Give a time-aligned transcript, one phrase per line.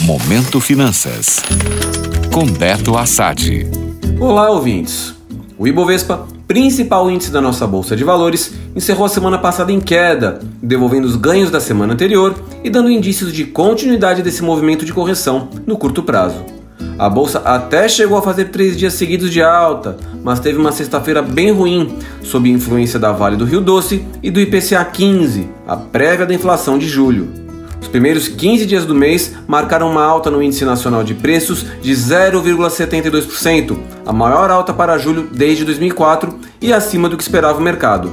[0.00, 1.42] Momento Finanças.
[2.32, 3.66] Com Beto Assad.
[4.20, 5.12] Olá, ouvintes.
[5.58, 10.38] O Ibovespa, principal índice da nossa bolsa de valores, encerrou a semana passada em queda,
[10.62, 12.32] devolvendo os ganhos da semana anterior
[12.62, 16.44] e dando indícios de continuidade desse movimento de correção no curto prazo.
[16.96, 21.22] A bolsa até chegou a fazer três dias seguidos de alta, mas teve uma sexta-feira
[21.22, 26.24] bem ruim, sob influência da Vale do Rio Doce e do IPCA 15, a prévia
[26.24, 27.47] da inflação de julho.
[27.80, 31.92] Os primeiros 15 dias do mês marcaram uma alta no Índice Nacional de Preços de
[31.92, 38.10] 0,72%, a maior alta para julho desde 2004 e acima do que esperava o mercado.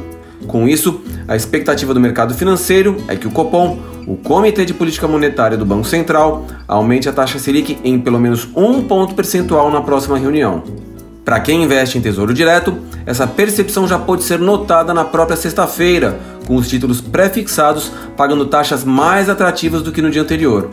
[0.47, 5.07] Com isso, a expectativa do mercado financeiro é que o Copom, o Comitê de Política
[5.07, 9.81] Monetária do Banco Central, aumente a taxa Selic em pelo menos um ponto percentual na
[9.81, 10.84] próxima reunião.
[11.25, 16.19] Para quem investe em tesouro direto, essa percepção já pode ser notada na própria sexta-feira,
[16.45, 20.69] com os títulos pré-fixados pagando taxas mais atrativas do que no dia anterior.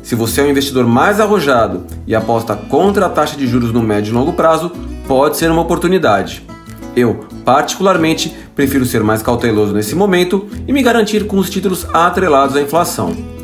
[0.00, 3.82] Se você é um investidor mais arrojado e aposta contra a taxa de juros no
[3.82, 4.70] médio e longo prazo,
[5.08, 6.46] pode ser uma oportunidade.
[6.94, 12.54] Eu, particularmente, prefiro ser mais cauteloso nesse momento e me garantir com os títulos atrelados
[12.54, 13.37] à inflação.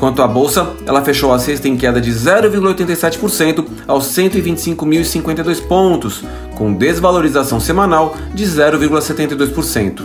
[0.00, 6.24] Quanto à bolsa, ela fechou a sexta em queda de 0,87% aos 125.052 pontos,
[6.56, 10.00] com desvalorização semanal de 0,72%.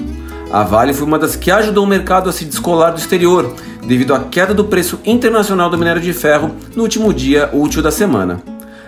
[0.52, 3.56] A Vale foi uma das que ajudou o mercado a se descolar do exterior,
[3.88, 7.90] devido à queda do preço internacional do minério de ferro no último dia útil da
[7.90, 8.44] semana.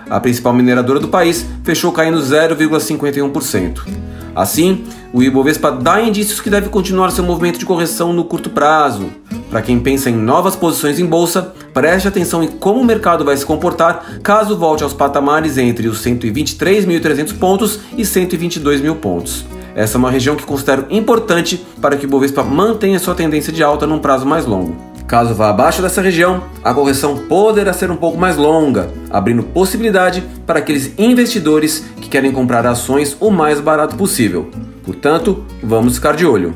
[0.10, 3.80] A principal mineradora do país fechou caindo 0,51%.
[4.36, 9.10] Assim, o Ibovespa dá indícios que deve continuar seu movimento de correção no curto prazo.
[9.50, 13.38] Para quem pensa em novas posições em bolsa, preste atenção em como o mercado vai
[13.38, 19.46] se comportar caso volte aos patamares entre os 123.300 pontos e 122 mil pontos.
[19.74, 23.64] Essa é uma região que considero importante para que o Bovespa mantenha sua tendência de
[23.64, 24.76] alta num prazo mais longo.
[25.08, 30.22] Caso vá abaixo dessa região, a correção poderá ser um pouco mais longa, abrindo possibilidade
[30.46, 34.50] para aqueles investidores que querem comprar ações o mais barato possível.
[34.84, 36.56] Portanto, vamos ficar de olho.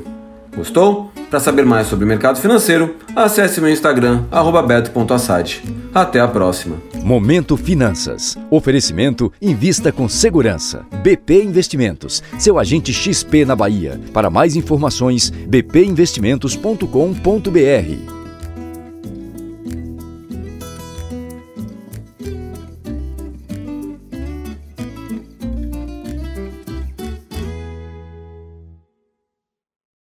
[0.54, 1.11] Gostou?
[1.32, 4.26] Para saber mais sobre o mercado financeiro, acesse meu Instagram,
[4.68, 5.64] beto.assad.
[5.94, 6.76] Até a próxima.
[7.02, 8.38] Momento Finanças.
[8.50, 10.86] Oferecimento Invista com Segurança.
[11.02, 13.98] BP Investimentos, seu agente XP na Bahia.
[14.14, 18.21] Para mais informações, bpinvestimentos.com.br.